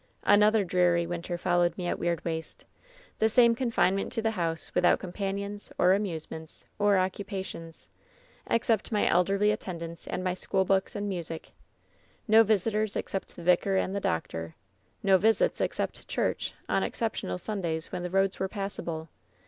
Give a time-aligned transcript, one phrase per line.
[0.23, 2.63] "Another dreary winter followed me at Weirdwastew
[3.19, 7.87] The same confinement to the honse, without companions, or amusements, or occupations—
[8.49, 11.51] except my elderly at tendants and my schoolbooks and music
[12.27, 14.55] No visitors except the vicar and the doctor.
[15.03, 19.07] No visits except to church on exceptional Sundays when the roads were passable.